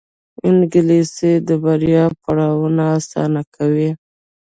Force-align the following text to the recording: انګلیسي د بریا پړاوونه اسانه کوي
انګلیسي 0.47 1.33
د 1.47 1.49
بریا 1.63 2.05
پړاوونه 2.21 2.83
اسانه 2.97 3.41
کوي 3.55 3.89